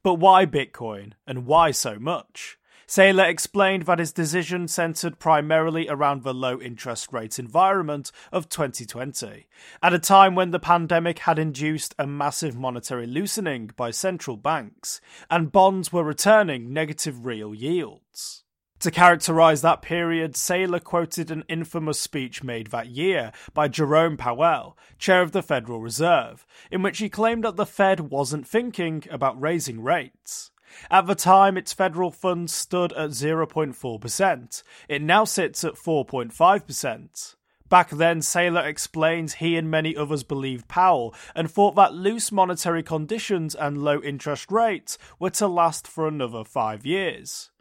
[0.03, 2.57] But why Bitcoin, and why so much?
[2.89, 9.47] Saylor explained that his decision centered primarily around the low interest rate environment of 2020,
[9.83, 15.01] at a time when the pandemic had induced a massive monetary loosening by central banks,
[15.29, 18.43] and bonds were returning negative real yields.
[18.81, 24.77] To characterize that period, Saylor quoted an infamous speech made that year by Jerome Powell,
[24.97, 29.39] chair of the Federal Reserve, in which he claimed that the Fed wasn't thinking about
[29.41, 30.51] raising rates.
[30.89, 34.63] At the time, its federal funds stood at 0.4%.
[34.87, 37.35] It now sits at 4.5%.
[37.67, 42.83] Back then, Saylor explains he and many others believed Powell and thought that loose monetary
[42.83, 47.51] conditions and low interest rates were to last for another five years.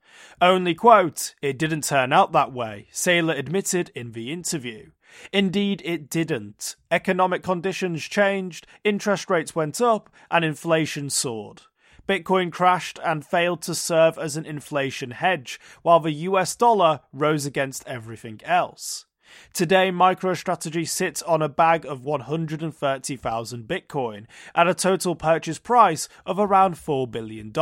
[0.41, 4.91] Only quote, it didn't turn out that way, Saylor admitted in the interview.
[5.33, 6.77] Indeed, it didn't.
[6.91, 11.63] Economic conditions changed, interest rates went up, and inflation soared.
[12.09, 17.45] Bitcoin crashed and failed to serve as an inflation hedge, while the US dollar rose
[17.45, 19.05] against everything else.
[19.53, 26.39] Today, MicroStrategy sits on a bag of 130,000 Bitcoin at a total purchase price of
[26.39, 27.53] around $4 billion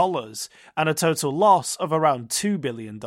[0.77, 3.01] and a total loss of around $2 billion.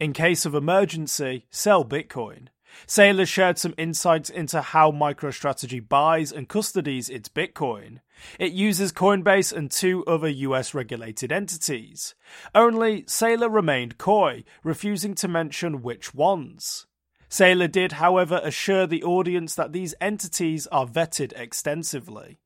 [0.00, 2.48] In case of emergency, sell Bitcoin.
[2.86, 8.00] Saylor shared some insights into how MicroStrategy buys and custodies its Bitcoin.
[8.38, 12.14] It uses Coinbase and two other US regulated entities.
[12.54, 16.86] Only Saylor remained coy, refusing to mention which ones.
[17.34, 22.38] Saylor did, however, assure the audience that these entities are vetted extensively.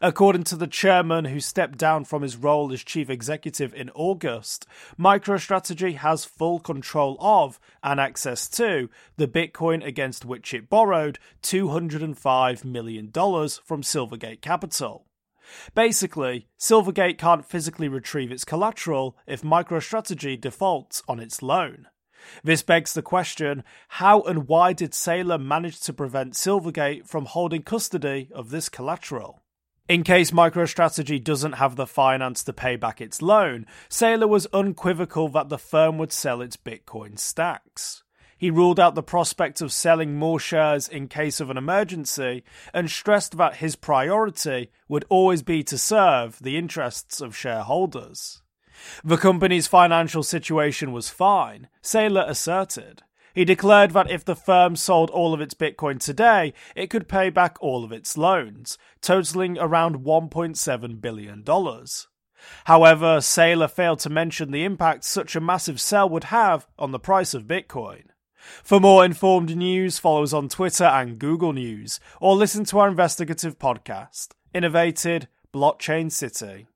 [0.00, 4.66] According to the chairman who stepped down from his role as chief executive in August,
[4.98, 12.64] MicroStrategy has full control of and access to the Bitcoin against which it borrowed $205
[12.64, 15.06] million from Silvergate Capital.
[15.76, 21.86] Basically, Silvergate can't physically retrieve its collateral if MicroStrategy defaults on its loan.
[22.42, 27.62] This begs the question how and why did Saylor manage to prevent Silvergate from holding
[27.62, 29.42] custody of this collateral?
[29.88, 35.28] In case MicroStrategy doesn't have the finance to pay back its loan, Saylor was unequivocal
[35.30, 38.02] that the firm would sell its Bitcoin stacks.
[38.42, 42.42] He ruled out the prospect of selling more shares in case of an emergency
[42.74, 48.41] and stressed that his priority would always be to serve the interests of shareholders.
[49.04, 53.02] The company's financial situation was fine, Saylor asserted.
[53.34, 57.30] He declared that if the firm sold all of its Bitcoin today, it could pay
[57.30, 61.44] back all of its loans, totaling around $1.7 billion.
[62.64, 66.98] However, Saylor failed to mention the impact such a massive sell would have on the
[66.98, 68.04] price of Bitcoin.
[68.64, 72.88] For more informed news, follow us on Twitter and Google News, or listen to our
[72.88, 76.66] investigative podcast, Innovated Blockchain City.